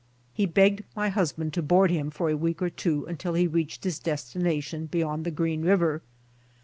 [0.33, 3.83] He begged my husband to board him for a week or two until he reached
[3.83, 6.01] his destination beyond the Green river.